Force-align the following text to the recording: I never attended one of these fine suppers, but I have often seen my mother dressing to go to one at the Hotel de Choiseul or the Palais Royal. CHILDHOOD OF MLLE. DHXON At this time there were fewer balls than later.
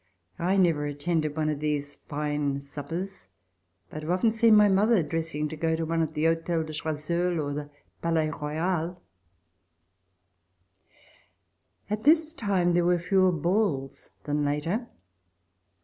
I 0.39 0.57
never 0.57 0.87
attended 0.87 1.37
one 1.37 1.49
of 1.49 1.59
these 1.59 1.95
fine 1.97 2.59
suppers, 2.59 3.27
but 3.91 3.97
I 3.97 4.07
have 4.07 4.09
often 4.09 4.31
seen 4.31 4.55
my 4.55 4.67
mother 4.67 5.03
dressing 5.03 5.47
to 5.49 5.55
go 5.55 5.75
to 5.75 5.85
one 5.85 6.01
at 6.01 6.15
the 6.15 6.25
Hotel 6.25 6.63
de 6.63 6.73
Choiseul 6.73 7.39
or 7.39 7.53
the 7.53 7.69
Palais 8.01 8.31
Royal. 8.31 8.95
CHILDHOOD 8.95 8.95
OF 8.95 8.95
MLLE. 11.91 11.95
DHXON 11.95 11.99
At 11.99 12.03
this 12.03 12.33
time 12.33 12.73
there 12.73 12.85
were 12.85 12.97
fewer 12.97 13.31
balls 13.31 14.09
than 14.23 14.43
later. 14.43 14.87